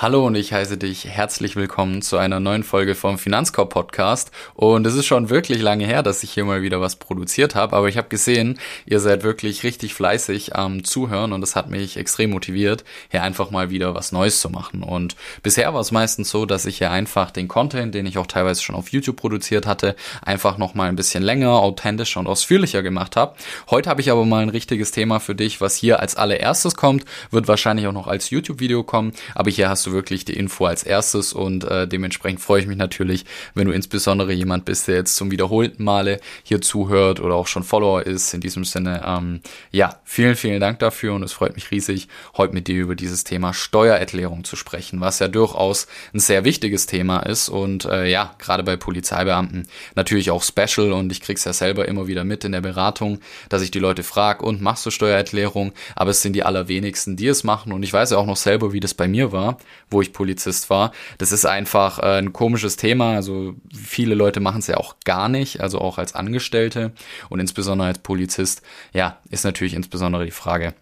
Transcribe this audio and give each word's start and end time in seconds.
Hallo 0.00 0.24
und 0.24 0.36
ich 0.36 0.52
heiße 0.52 0.78
dich 0.78 1.06
herzlich 1.06 1.56
willkommen 1.56 2.02
zu 2.02 2.18
einer 2.18 2.38
neuen 2.38 2.62
Folge 2.62 2.94
vom 2.94 3.18
Finanzkorb 3.18 3.70
Podcast. 3.70 4.30
Und 4.54 4.86
es 4.86 4.94
ist 4.94 5.06
schon 5.06 5.28
wirklich 5.28 5.60
lange 5.60 5.86
her, 5.86 6.04
dass 6.04 6.22
ich 6.22 6.30
hier 6.30 6.44
mal 6.44 6.62
wieder 6.62 6.80
was 6.80 6.94
produziert 6.94 7.56
habe, 7.56 7.74
aber 7.74 7.88
ich 7.88 7.96
habe 7.96 8.06
gesehen, 8.06 8.60
ihr 8.86 9.00
seid 9.00 9.24
wirklich 9.24 9.64
richtig 9.64 9.94
fleißig 9.94 10.54
am 10.54 10.84
Zuhören 10.84 11.32
und 11.32 11.40
das 11.40 11.56
hat 11.56 11.68
mich 11.68 11.96
extrem 11.96 12.30
motiviert, 12.30 12.84
hier 13.10 13.24
einfach 13.24 13.50
mal 13.50 13.70
wieder 13.70 13.96
was 13.96 14.12
Neues 14.12 14.40
zu 14.40 14.50
machen. 14.50 14.84
Und 14.84 15.16
bisher 15.42 15.74
war 15.74 15.80
es 15.80 15.90
meistens 15.90 16.30
so, 16.30 16.46
dass 16.46 16.64
ich 16.64 16.78
hier 16.78 16.92
einfach 16.92 17.32
den 17.32 17.48
Content, 17.48 17.92
den 17.92 18.06
ich 18.06 18.18
auch 18.18 18.28
teilweise 18.28 18.62
schon 18.62 18.76
auf 18.76 18.90
YouTube 18.90 19.16
produziert 19.16 19.66
hatte, 19.66 19.96
einfach 20.22 20.58
noch 20.58 20.74
mal 20.74 20.88
ein 20.88 20.94
bisschen 20.94 21.24
länger, 21.24 21.54
authentischer 21.54 22.20
und 22.20 22.28
ausführlicher 22.28 22.84
gemacht 22.84 23.16
habe. 23.16 23.34
Heute 23.68 23.90
habe 23.90 24.00
ich 24.00 24.12
aber 24.12 24.24
mal 24.24 24.44
ein 24.44 24.50
richtiges 24.50 24.92
Thema 24.92 25.18
für 25.18 25.34
dich, 25.34 25.60
was 25.60 25.74
hier 25.74 25.98
als 25.98 26.14
allererstes 26.14 26.76
kommt, 26.76 27.04
wird 27.32 27.48
wahrscheinlich 27.48 27.88
auch 27.88 27.92
noch 27.92 28.06
als 28.06 28.30
YouTube-Video 28.30 28.84
kommen, 28.84 29.12
aber 29.34 29.50
hier 29.50 29.68
hast 29.68 29.86
du 29.86 29.87
du 29.88 29.92
wirklich 29.92 30.24
die 30.24 30.36
Info 30.36 30.66
als 30.66 30.82
erstes 30.82 31.32
und 31.32 31.64
äh, 31.64 31.86
dementsprechend 31.86 32.40
freue 32.40 32.60
ich 32.60 32.66
mich 32.66 32.76
natürlich, 32.76 33.24
wenn 33.54 33.66
du 33.66 33.72
insbesondere 33.72 34.32
jemand 34.32 34.64
bist, 34.64 34.88
der 34.88 34.96
jetzt 34.96 35.16
zum 35.16 35.30
wiederholten 35.30 35.84
Male 35.84 36.20
hier 36.42 36.60
zuhört 36.60 37.20
oder 37.20 37.34
auch 37.34 37.46
schon 37.46 37.64
Follower 37.64 38.02
ist. 38.02 38.34
In 38.34 38.40
diesem 38.40 38.64
Sinne, 38.64 39.02
ähm, 39.04 39.40
ja, 39.70 40.00
vielen, 40.04 40.36
vielen 40.36 40.60
Dank 40.60 40.78
dafür 40.78 41.14
und 41.14 41.22
es 41.22 41.32
freut 41.32 41.54
mich 41.54 41.70
riesig, 41.70 42.08
heute 42.36 42.54
mit 42.54 42.68
dir 42.68 42.80
über 42.80 42.94
dieses 42.94 43.24
Thema 43.24 43.52
Steuererklärung 43.52 44.44
zu 44.44 44.56
sprechen, 44.56 45.00
was 45.00 45.18
ja 45.18 45.28
durchaus 45.28 45.86
ein 46.14 46.20
sehr 46.20 46.44
wichtiges 46.44 46.86
Thema 46.86 47.20
ist 47.20 47.48
und 47.48 47.84
äh, 47.84 48.06
ja, 48.06 48.34
gerade 48.38 48.62
bei 48.62 48.76
Polizeibeamten 48.76 49.68
natürlich 49.94 50.30
auch 50.30 50.42
special 50.42 50.92
und 50.92 51.10
ich 51.12 51.20
krieg's 51.20 51.44
ja 51.44 51.52
selber 51.52 51.88
immer 51.88 52.06
wieder 52.06 52.24
mit 52.24 52.44
in 52.44 52.52
der 52.52 52.60
Beratung, 52.60 53.20
dass 53.48 53.62
ich 53.62 53.70
die 53.70 53.78
Leute 53.78 54.02
frage, 54.02 54.44
und 54.44 54.60
machst 54.60 54.86
du 54.86 54.90
Steuererklärung? 54.90 55.72
Aber 55.96 56.10
es 56.10 56.22
sind 56.22 56.34
die 56.34 56.44
allerwenigsten, 56.44 57.16
die 57.16 57.26
es 57.26 57.44
machen 57.44 57.72
und 57.72 57.82
ich 57.82 57.92
weiß 57.92 58.10
ja 58.10 58.18
auch 58.18 58.26
noch 58.26 58.36
selber, 58.36 58.72
wie 58.72 58.80
das 58.80 58.94
bei 58.94 59.08
mir 59.08 59.32
war 59.32 59.58
wo 59.90 60.02
ich 60.02 60.12
Polizist 60.12 60.70
war. 60.70 60.92
Das 61.18 61.32
ist 61.32 61.46
einfach 61.46 61.98
äh, 61.98 62.18
ein 62.18 62.32
komisches 62.32 62.76
Thema. 62.76 63.14
Also 63.14 63.54
viele 63.74 64.14
Leute 64.14 64.40
machen 64.40 64.60
es 64.60 64.66
ja 64.66 64.76
auch 64.76 64.96
gar 65.04 65.28
nicht, 65.28 65.60
also 65.60 65.80
auch 65.80 65.98
als 65.98 66.14
Angestellte 66.14 66.92
und 67.28 67.40
insbesondere 67.40 67.88
als 67.88 67.98
Polizist. 67.98 68.62
Ja, 68.92 69.18
ist 69.30 69.44
natürlich 69.44 69.74
insbesondere 69.74 70.24
die 70.24 70.30
Frage, 70.30 70.74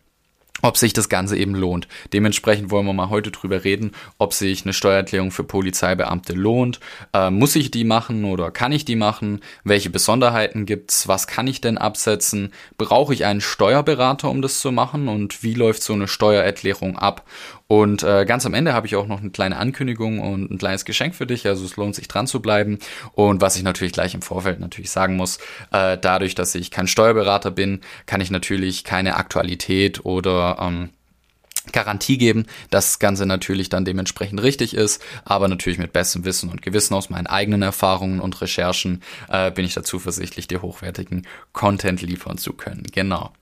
ob 0.63 0.77
sich 0.77 0.93
das 0.93 1.09
Ganze 1.09 1.37
eben 1.37 1.55
lohnt. 1.55 1.87
Dementsprechend 2.13 2.71
wollen 2.71 2.87
wir 2.87 2.93
mal 2.93 3.11
heute 3.11 3.31
drüber 3.31 3.65
reden, 3.65 3.93
ob 4.19 4.33
sich 4.33 4.65
eine 4.65 4.73
Steuererklärung 4.73 5.31
für 5.31 5.45
Polizeibeamte 5.45 6.33
lohnt. 6.33 6.81
Äh, 7.13 7.31
muss 7.31 7.57
ich 7.57 7.71
die 7.71 7.85
machen 7.85 8.25
oder 8.25 8.51
kann 8.51 8.73
ich 8.73 8.85
die 8.85 8.97
machen? 8.97 9.41
Welche 9.65 9.91
Besonderheiten 9.91 10.65
gibt's? 10.65 11.09
Was 11.09 11.27
kann 11.27 11.47
ich 11.47 11.61
denn 11.61 11.79
absetzen? 11.79 12.53
Brauche 12.79 13.13
ich 13.13 13.25
einen 13.27 13.41
Steuerberater, 13.43 14.31
um 14.31 14.41
das 14.41 14.61
zu 14.61 14.73
machen? 14.73 15.09
Und 15.09 15.43
wie 15.43 15.55
läuft 15.55 15.83
so 15.83 15.93
eine 15.93 16.09
Steuererklärung 16.09 16.99
ab? 16.99 17.25
Und 17.69 18.05
äh, 18.05 18.25
ganz 18.27 18.47
am 18.47 18.55
Ende 18.55 18.73
habe 18.73 18.87
ich 18.87 18.95
auch 18.95 19.09
noch 19.09 19.21
eine 19.21 19.31
kleine 19.31 19.57
Ankündigung 19.57 20.21
und 20.21 20.51
ein 20.51 20.59
kleines 20.59 20.85
Geschenk 20.85 21.15
für 21.15 21.27
dich. 21.27 21.47
Also 21.47 21.65
es 21.65 21.77
lohnt 21.77 21.97
sich 21.97 22.07
dran 22.07 22.27
zu 22.27 22.41
bleiben. 22.41 22.79
Und 23.13 23.41
was 23.41 23.57
ich 23.57 23.65
natürlich 23.65 23.93
gleich 23.93 24.15
im 24.15 24.23
Vorfeld 24.23 24.61
natürlich 24.61 24.91
sagen 24.91 25.17
muss, 25.17 25.39
äh, 25.73 25.99
dadurch, 25.99 26.35
dass 26.37 26.55
ich 26.55 26.71
kein 26.71 26.87
Steuerberater 26.87 27.51
bin, 27.51 27.81
kann 28.07 28.21
ich 28.21 28.31
natürlich 28.31 28.85
keine 28.85 29.17
Aktualität 29.17 30.05
oder 30.05 30.59
ähm, 30.61 30.91
Garantie 31.73 32.19
geben, 32.19 32.47
dass 32.71 32.91
das 32.91 32.99
Ganze 33.01 33.27
natürlich 33.27 33.69
dann 33.69 33.85
dementsprechend 33.85 34.43
richtig 34.43 34.75
ist, 34.75 35.03
aber 35.25 35.49
natürlich 35.49 35.79
mit 35.79 35.93
bestem 35.93 36.25
Wissen 36.25 36.49
und 36.51 36.63
Gewissen 36.63 36.95
aus 36.95 37.11
meinen 37.11 37.27
eigenen 37.27 37.63
Erfahrungen 37.63 38.21
und 38.21 38.41
Recherchen 38.41 39.03
äh, 39.29 39.51
bin 39.51 39.65
ich 39.65 39.75
da 39.75 39.83
zuversichtlich, 39.83 40.47
dir 40.47 40.63
hochwertigen 40.63 41.27
Content 41.53 42.03
liefern 42.03 42.39
zu 42.39 42.53
können. 42.53 42.85
Genau. 42.93 43.33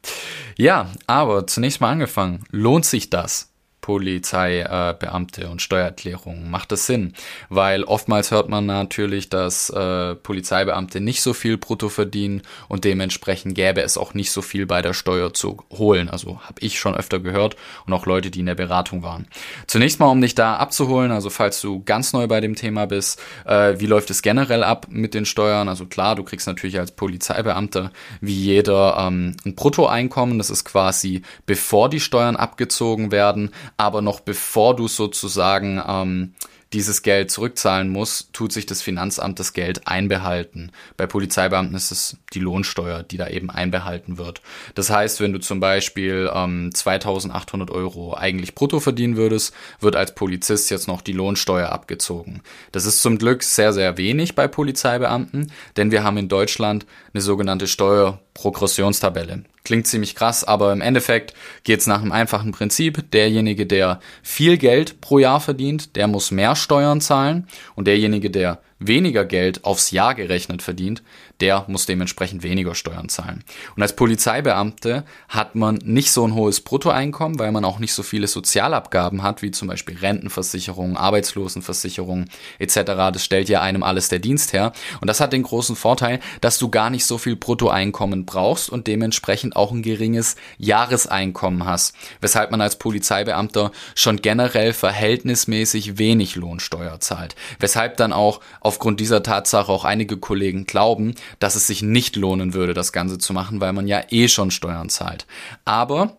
Ja, 0.56 0.90
aber 1.06 1.46
zunächst 1.46 1.82
mal 1.82 1.90
angefangen, 1.90 2.44
lohnt 2.50 2.86
sich 2.86 3.10
das? 3.10 3.50
Polizeibeamte 3.84 5.42
äh, 5.42 5.44
und 5.44 5.60
Steuererklärungen. 5.60 6.50
Macht 6.50 6.72
das 6.72 6.86
Sinn? 6.86 7.12
Weil 7.50 7.84
oftmals 7.84 8.30
hört 8.30 8.48
man 8.48 8.64
natürlich, 8.64 9.28
dass 9.28 9.68
äh, 9.68 10.14
Polizeibeamte 10.14 11.02
nicht 11.02 11.20
so 11.20 11.34
viel 11.34 11.58
brutto 11.58 11.90
verdienen 11.90 12.40
und 12.68 12.84
dementsprechend 12.84 13.54
gäbe 13.54 13.82
es 13.82 13.98
auch 13.98 14.14
nicht 14.14 14.30
so 14.30 14.40
viel 14.40 14.64
bei 14.64 14.80
der 14.80 14.94
Steuer 14.94 15.34
zu 15.34 15.58
holen. 15.70 16.08
Also 16.08 16.40
habe 16.40 16.60
ich 16.60 16.78
schon 16.78 16.94
öfter 16.94 17.20
gehört 17.20 17.56
und 17.84 17.92
auch 17.92 18.06
Leute, 18.06 18.30
die 18.30 18.40
in 18.40 18.46
der 18.46 18.54
Beratung 18.54 19.02
waren. 19.02 19.26
Zunächst 19.66 20.00
mal, 20.00 20.06
um 20.06 20.22
dich 20.22 20.34
da 20.34 20.56
abzuholen, 20.56 21.12
also 21.12 21.28
falls 21.28 21.60
du 21.60 21.84
ganz 21.84 22.14
neu 22.14 22.26
bei 22.26 22.40
dem 22.40 22.54
Thema 22.54 22.86
bist, 22.86 23.20
äh, 23.44 23.78
wie 23.78 23.86
läuft 23.86 24.08
es 24.08 24.22
generell 24.22 24.64
ab 24.64 24.86
mit 24.88 25.12
den 25.12 25.26
Steuern? 25.26 25.68
Also 25.68 25.84
klar, 25.84 26.16
du 26.16 26.24
kriegst 26.24 26.46
natürlich 26.46 26.78
als 26.78 26.92
Polizeibeamter 26.92 27.92
wie 28.22 28.32
jeder 28.32 28.96
ähm, 28.98 29.36
ein 29.44 29.54
Bruttoeinkommen. 29.54 30.38
Das 30.38 30.48
ist 30.48 30.64
quasi 30.64 31.20
bevor 31.44 31.90
die 31.90 32.00
Steuern 32.00 32.36
abgezogen 32.36 33.12
werden 33.12 33.50
aber 33.76 34.02
noch 34.02 34.20
bevor 34.20 34.76
du 34.76 34.88
sozusagen 34.88 35.82
ähm, 35.86 36.34
dieses 36.74 37.02
Geld 37.02 37.30
zurückzahlen 37.30 37.88
muss, 37.88 38.30
tut 38.32 38.52
sich 38.52 38.66
das 38.66 38.82
Finanzamt 38.82 39.38
das 39.38 39.52
Geld 39.52 39.86
einbehalten. 39.86 40.72
Bei 40.96 41.06
Polizeibeamten 41.06 41.76
ist 41.76 41.92
es 41.92 42.16
die 42.32 42.40
Lohnsteuer, 42.40 43.04
die 43.04 43.16
da 43.16 43.28
eben 43.28 43.48
einbehalten 43.48 44.18
wird. 44.18 44.42
Das 44.74 44.90
heißt, 44.90 45.20
wenn 45.20 45.32
du 45.32 45.38
zum 45.38 45.60
Beispiel 45.60 46.28
ähm, 46.34 46.74
2800 46.74 47.70
Euro 47.70 48.14
eigentlich 48.14 48.54
brutto 48.54 48.80
verdienen 48.80 49.16
würdest, 49.16 49.54
wird 49.80 49.94
als 49.94 50.14
Polizist 50.14 50.70
jetzt 50.70 50.88
noch 50.88 51.00
die 51.00 51.12
Lohnsteuer 51.12 51.68
abgezogen. 51.68 52.42
Das 52.72 52.84
ist 52.84 53.00
zum 53.00 53.18
Glück 53.18 53.44
sehr, 53.44 53.72
sehr 53.72 53.96
wenig 53.96 54.34
bei 54.34 54.48
Polizeibeamten, 54.48 55.52
denn 55.76 55.92
wir 55.92 56.02
haben 56.02 56.16
in 56.16 56.28
Deutschland 56.28 56.86
eine 57.12 57.22
sogenannte 57.22 57.68
Steuerprogressionstabelle. 57.68 59.44
Klingt 59.64 59.86
ziemlich 59.86 60.14
krass, 60.14 60.44
aber 60.44 60.74
im 60.74 60.82
Endeffekt 60.82 61.32
geht 61.62 61.80
es 61.80 61.86
nach 61.86 62.02
einem 62.02 62.12
einfachen 62.12 62.52
Prinzip. 62.52 63.10
Derjenige, 63.12 63.64
der 63.64 63.98
viel 64.22 64.58
Geld 64.58 65.00
pro 65.00 65.18
Jahr 65.18 65.40
verdient, 65.40 65.96
der 65.96 66.06
muss 66.06 66.30
mehr 66.30 66.54
Steuern 66.54 67.00
zahlen 67.00 67.48
und 67.74 67.86
derjenige, 67.86 68.30
der 68.30 68.60
weniger 68.86 69.24
Geld 69.24 69.64
aufs 69.64 69.90
Jahr 69.90 70.14
gerechnet 70.14 70.62
verdient, 70.62 71.02
der 71.40 71.64
muss 71.66 71.86
dementsprechend 71.86 72.42
weniger 72.42 72.74
Steuern 72.74 73.08
zahlen. 73.08 73.44
Und 73.76 73.82
als 73.82 73.96
Polizeibeamte 73.96 75.04
hat 75.28 75.54
man 75.54 75.76
nicht 75.84 76.12
so 76.12 76.26
ein 76.26 76.34
hohes 76.34 76.60
Bruttoeinkommen, 76.60 77.38
weil 77.38 77.52
man 77.52 77.64
auch 77.64 77.78
nicht 77.78 77.92
so 77.92 78.02
viele 78.02 78.28
Sozialabgaben 78.28 79.22
hat, 79.22 79.42
wie 79.42 79.50
zum 79.50 79.68
Beispiel 79.68 79.96
Rentenversicherung, 79.96 80.96
Arbeitslosenversicherung 80.96 82.26
etc. 82.58 82.74
Das 83.12 83.24
stellt 83.24 83.48
ja 83.48 83.60
einem 83.60 83.82
alles 83.82 84.08
der 84.08 84.20
Dienst 84.20 84.52
her. 84.52 84.72
Und 85.00 85.08
das 85.08 85.20
hat 85.20 85.32
den 85.32 85.42
großen 85.42 85.76
Vorteil, 85.76 86.20
dass 86.40 86.58
du 86.58 86.68
gar 86.68 86.90
nicht 86.90 87.04
so 87.04 87.18
viel 87.18 87.36
Bruttoeinkommen 87.36 88.26
brauchst 88.26 88.70
und 88.70 88.86
dementsprechend 88.86 89.56
auch 89.56 89.72
ein 89.72 89.82
geringes 89.82 90.36
Jahreseinkommen 90.58 91.66
hast, 91.66 91.94
weshalb 92.20 92.50
man 92.52 92.60
als 92.60 92.76
Polizeibeamter 92.76 93.72
schon 93.94 94.22
generell 94.22 94.72
verhältnismäßig 94.72 95.98
wenig 95.98 96.36
Lohnsteuer 96.36 97.00
zahlt. 97.00 97.34
Weshalb 97.58 97.96
dann 97.96 98.12
auch 98.12 98.40
aufgrund 98.74 98.98
dieser 98.98 99.22
Tatsache 99.22 99.70
auch 99.70 99.84
einige 99.84 100.16
Kollegen 100.16 100.66
glauben, 100.66 101.14
dass 101.38 101.54
es 101.54 101.68
sich 101.68 101.80
nicht 101.80 102.16
lohnen 102.16 102.54
würde, 102.54 102.74
das 102.74 102.92
Ganze 102.92 103.18
zu 103.18 103.32
machen, 103.32 103.60
weil 103.60 103.72
man 103.72 103.86
ja 103.86 104.02
eh 104.10 104.26
schon 104.26 104.50
Steuern 104.50 104.88
zahlt. 104.88 105.28
Aber 105.64 106.16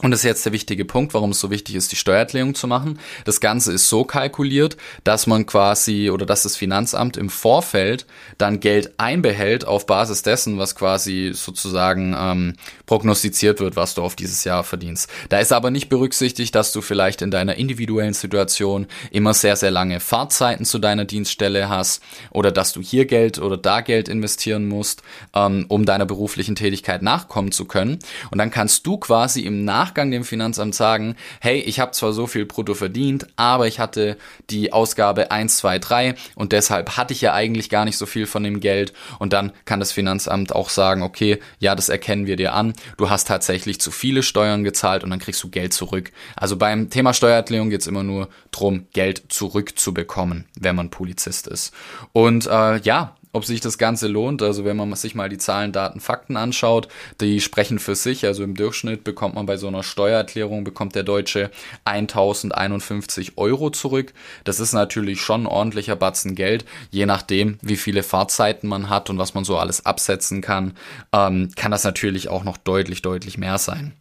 und 0.00 0.10
das 0.10 0.20
ist 0.20 0.24
jetzt 0.24 0.46
der 0.46 0.54
wichtige 0.54 0.86
Punkt, 0.86 1.12
warum 1.12 1.32
es 1.32 1.40
so 1.40 1.50
wichtig 1.50 1.74
ist, 1.74 1.92
die 1.92 1.96
Steuererklärung 1.96 2.54
zu 2.54 2.66
machen. 2.66 2.98
Das 3.26 3.40
Ganze 3.40 3.74
ist 3.74 3.90
so 3.90 4.04
kalkuliert, 4.04 4.78
dass 5.04 5.26
man 5.26 5.44
quasi 5.44 6.08
oder 6.08 6.24
dass 6.24 6.44
das 6.44 6.56
Finanzamt 6.56 7.18
im 7.18 7.28
Vorfeld 7.28 8.06
dann 8.38 8.60
Geld 8.60 8.94
einbehält 8.96 9.66
auf 9.66 9.84
Basis 9.84 10.22
dessen, 10.22 10.56
was 10.56 10.76
quasi 10.76 11.32
sozusagen 11.34 12.16
ähm, 12.18 12.54
prognostiziert 12.86 13.60
wird, 13.60 13.76
was 13.76 13.94
du 13.94 14.02
auf 14.02 14.16
dieses 14.16 14.44
Jahr 14.44 14.64
verdienst. 14.64 15.10
Da 15.28 15.40
ist 15.40 15.52
aber 15.52 15.70
nicht 15.70 15.90
berücksichtigt, 15.90 16.54
dass 16.54 16.72
du 16.72 16.80
vielleicht 16.80 17.20
in 17.20 17.30
deiner 17.30 17.56
individuellen 17.56 18.14
Situation 18.14 18.86
immer 19.10 19.34
sehr, 19.34 19.56
sehr 19.56 19.70
lange 19.70 20.00
Fahrzeiten 20.00 20.64
zu 20.64 20.78
deiner 20.78 21.04
Dienststelle 21.04 21.68
hast 21.68 22.02
oder 22.30 22.50
dass 22.50 22.72
du 22.72 22.80
hier 22.80 23.04
Geld 23.04 23.38
oder 23.38 23.58
da 23.58 23.82
Geld 23.82 24.08
investieren 24.08 24.66
musst, 24.66 25.02
ähm, 25.34 25.66
um 25.68 25.84
deiner 25.84 26.06
beruflichen 26.06 26.54
Tätigkeit 26.54 27.02
nachkommen 27.02 27.52
zu 27.52 27.66
können. 27.66 27.98
Und 28.30 28.38
dann 28.38 28.50
kannst 28.50 28.86
du 28.86 28.96
quasi 28.96 29.42
im 29.42 29.66
Nach 29.66 29.81
Nachgang 29.82 30.12
dem 30.12 30.22
Finanzamt 30.22 30.76
sagen, 30.76 31.16
hey, 31.40 31.58
ich 31.58 31.80
habe 31.80 31.90
zwar 31.90 32.12
so 32.12 32.28
viel 32.28 32.46
brutto 32.46 32.74
verdient, 32.74 33.26
aber 33.34 33.66
ich 33.66 33.80
hatte 33.80 34.16
die 34.48 34.72
Ausgabe 34.72 35.32
1, 35.32 35.56
2, 35.56 35.80
3 35.80 36.14
und 36.36 36.52
deshalb 36.52 36.96
hatte 36.96 37.12
ich 37.12 37.20
ja 37.20 37.32
eigentlich 37.34 37.68
gar 37.68 37.84
nicht 37.84 37.98
so 37.98 38.06
viel 38.06 38.26
von 38.26 38.44
dem 38.44 38.60
Geld 38.60 38.92
und 39.18 39.32
dann 39.32 39.50
kann 39.64 39.80
das 39.80 39.90
Finanzamt 39.90 40.54
auch 40.54 40.68
sagen, 40.68 41.02
okay, 41.02 41.40
ja, 41.58 41.74
das 41.74 41.88
erkennen 41.88 42.26
wir 42.26 42.36
dir 42.36 42.52
an, 42.52 42.74
du 42.96 43.10
hast 43.10 43.26
tatsächlich 43.26 43.80
zu 43.80 43.90
viele 43.90 44.22
Steuern 44.22 44.62
gezahlt 44.62 45.02
und 45.02 45.10
dann 45.10 45.18
kriegst 45.18 45.42
du 45.42 45.50
Geld 45.50 45.72
zurück. 45.72 46.12
Also 46.36 46.56
beim 46.56 46.88
Thema 46.88 47.12
Steuererklärung 47.12 47.68
geht 47.68 47.80
es 47.80 47.88
immer 47.88 48.04
nur 48.04 48.28
darum, 48.52 48.86
Geld 48.92 49.24
zurückzubekommen, 49.30 50.44
wenn 50.60 50.76
man 50.76 50.90
Polizist 50.90 51.48
ist. 51.48 51.74
Und 52.12 52.46
äh, 52.46 52.78
ja, 52.82 53.16
ob 53.32 53.44
sich 53.44 53.60
das 53.60 53.78
Ganze 53.78 54.08
lohnt. 54.08 54.42
Also 54.42 54.64
wenn 54.64 54.76
man 54.76 54.94
sich 54.94 55.14
mal 55.14 55.28
die 55.28 55.38
Zahlen, 55.38 55.72
Daten, 55.72 56.00
Fakten 56.00 56.36
anschaut, 56.36 56.88
die 57.20 57.40
sprechen 57.40 57.78
für 57.78 57.94
sich. 57.94 58.26
Also 58.26 58.44
im 58.44 58.54
Durchschnitt 58.54 59.04
bekommt 59.04 59.34
man 59.34 59.46
bei 59.46 59.56
so 59.56 59.68
einer 59.68 59.82
Steuererklärung, 59.82 60.64
bekommt 60.64 60.94
der 60.94 61.02
Deutsche 61.02 61.50
1051 61.84 63.38
Euro 63.38 63.70
zurück. 63.70 64.12
Das 64.44 64.60
ist 64.60 64.72
natürlich 64.72 65.20
schon 65.20 65.44
ein 65.44 65.46
ordentlicher 65.46 65.96
Batzen 65.96 66.34
Geld, 66.34 66.64
je 66.90 67.06
nachdem, 67.06 67.58
wie 67.62 67.76
viele 67.76 68.02
Fahrzeiten 68.02 68.68
man 68.68 68.90
hat 68.90 69.08
und 69.08 69.18
was 69.18 69.34
man 69.34 69.44
so 69.44 69.56
alles 69.56 69.86
absetzen 69.86 70.40
kann, 70.42 70.74
ähm, 71.12 71.50
kann 71.56 71.70
das 71.70 71.84
natürlich 71.84 72.28
auch 72.28 72.44
noch 72.44 72.58
deutlich, 72.58 73.02
deutlich 73.02 73.38
mehr 73.38 73.58
sein. 73.58 73.92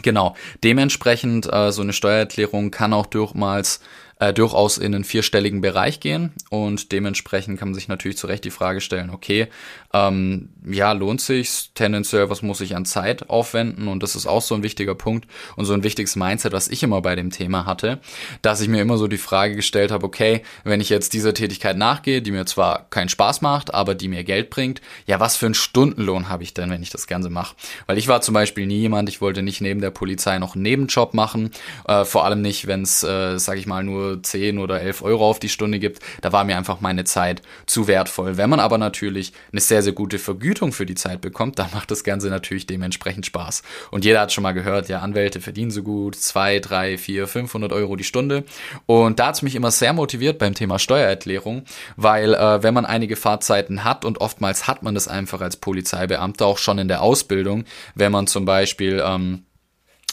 Genau, 0.00 0.34
dementsprechend 0.64 1.52
äh, 1.52 1.70
so 1.70 1.82
eine 1.82 1.92
Steuererklärung 1.92 2.70
kann 2.70 2.94
auch 2.94 3.06
durchmals 3.06 3.80
äh, 4.22 4.32
durchaus 4.32 4.78
in 4.78 4.94
einen 4.94 5.02
vierstelligen 5.02 5.60
Bereich 5.60 5.98
gehen. 5.98 6.32
Und 6.48 6.92
dementsprechend 6.92 7.58
kann 7.58 7.68
man 7.68 7.74
sich 7.74 7.88
natürlich 7.88 8.16
zu 8.16 8.28
Recht 8.28 8.44
die 8.44 8.50
Frage 8.50 8.80
stellen, 8.80 9.10
okay, 9.10 9.48
ähm, 9.92 10.50
ja, 10.64 10.92
lohnt 10.92 11.20
sich's? 11.20 11.70
Tendenziell, 11.74 12.30
was 12.30 12.40
muss 12.40 12.60
ich 12.60 12.76
an 12.76 12.84
Zeit 12.84 13.28
aufwenden? 13.28 13.88
Und 13.88 14.04
das 14.04 14.14
ist 14.14 14.26
auch 14.26 14.40
so 14.40 14.54
ein 14.54 14.62
wichtiger 14.62 14.94
Punkt 14.94 15.26
und 15.56 15.64
so 15.64 15.72
ein 15.72 15.82
wichtiges 15.82 16.14
Mindset, 16.14 16.52
was 16.52 16.68
ich 16.68 16.84
immer 16.84 17.02
bei 17.02 17.16
dem 17.16 17.30
Thema 17.30 17.66
hatte, 17.66 18.00
dass 18.42 18.60
ich 18.60 18.68
mir 18.68 18.80
immer 18.80 18.96
so 18.96 19.08
die 19.08 19.18
Frage 19.18 19.56
gestellt 19.56 19.90
habe, 19.90 20.06
okay, 20.06 20.42
wenn 20.62 20.80
ich 20.80 20.88
jetzt 20.88 21.14
dieser 21.14 21.34
Tätigkeit 21.34 21.76
nachgehe, 21.76 22.22
die 22.22 22.30
mir 22.30 22.46
zwar 22.46 22.88
keinen 22.90 23.08
Spaß 23.08 23.40
macht, 23.40 23.74
aber 23.74 23.96
die 23.96 24.06
mir 24.06 24.22
Geld 24.22 24.50
bringt, 24.50 24.80
ja, 25.04 25.18
was 25.18 25.36
für 25.36 25.46
einen 25.46 25.54
Stundenlohn 25.54 26.28
habe 26.28 26.44
ich 26.44 26.54
denn, 26.54 26.70
wenn 26.70 26.82
ich 26.82 26.90
das 26.90 27.08
Ganze 27.08 27.28
mache? 27.28 27.56
Weil 27.86 27.98
ich 27.98 28.06
war 28.06 28.20
zum 28.20 28.34
Beispiel 28.34 28.66
nie 28.66 28.78
jemand, 28.78 29.08
ich 29.08 29.20
wollte 29.20 29.42
nicht 29.42 29.60
neben 29.60 29.80
der 29.80 29.90
Polizei 29.90 30.38
noch 30.38 30.54
einen 30.54 30.62
Nebenjob 30.62 31.12
machen, 31.12 31.50
äh, 31.88 32.04
vor 32.04 32.24
allem 32.24 32.40
nicht, 32.40 32.68
wenn 32.68 32.82
es, 32.82 33.02
äh, 33.02 33.36
sag 33.38 33.58
ich 33.58 33.66
mal, 33.66 33.82
nur 33.82 34.11
10 34.20 34.58
oder 34.58 34.80
11 34.80 35.02
Euro 35.02 35.28
auf 35.28 35.38
die 35.38 35.48
Stunde 35.48 35.78
gibt, 35.78 36.00
da 36.20 36.32
war 36.32 36.44
mir 36.44 36.56
einfach 36.56 36.80
meine 36.80 37.04
Zeit 37.04 37.42
zu 37.66 37.86
wertvoll. 37.86 38.36
Wenn 38.36 38.50
man 38.50 38.60
aber 38.60 38.78
natürlich 38.78 39.32
eine 39.52 39.60
sehr, 39.60 39.82
sehr 39.82 39.92
gute 39.92 40.18
Vergütung 40.18 40.72
für 40.72 40.86
die 40.86 40.94
Zeit 40.94 41.20
bekommt, 41.20 41.58
dann 41.58 41.70
macht 41.72 41.90
das 41.90 42.04
Ganze 42.04 42.28
natürlich 42.28 42.66
dementsprechend 42.66 43.26
Spaß. 43.26 43.62
Und 43.90 44.04
jeder 44.04 44.20
hat 44.20 44.32
schon 44.32 44.42
mal 44.42 44.52
gehört, 44.52 44.88
ja, 44.88 45.00
Anwälte 45.00 45.40
verdienen 45.40 45.70
so 45.70 45.82
gut 45.82 46.16
2, 46.16 46.60
3, 46.60 46.98
4, 46.98 47.26
500 47.26 47.72
Euro 47.72 47.96
die 47.96 48.04
Stunde. 48.04 48.44
Und 48.86 49.18
da 49.18 49.28
hat 49.28 49.36
es 49.36 49.42
mich 49.42 49.54
immer 49.54 49.70
sehr 49.70 49.92
motiviert 49.92 50.38
beim 50.38 50.54
Thema 50.54 50.78
Steuererklärung, 50.78 51.64
weil 51.96 52.34
äh, 52.34 52.62
wenn 52.62 52.74
man 52.74 52.86
einige 52.86 53.16
Fahrzeiten 53.16 53.84
hat 53.84 54.04
und 54.04 54.20
oftmals 54.20 54.66
hat 54.66 54.82
man 54.82 54.94
das 54.94 55.08
einfach 55.08 55.40
als 55.40 55.56
Polizeibeamter 55.56 56.46
auch 56.46 56.58
schon 56.58 56.78
in 56.78 56.88
der 56.88 57.02
Ausbildung, 57.02 57.64
wenn 57.94 58.12
man 58.12 58.26
zum 58.26 58.44
Beispiel 58.44 59.02
ähm, 59.04 59.44